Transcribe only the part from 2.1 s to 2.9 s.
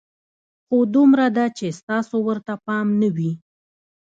ورته پام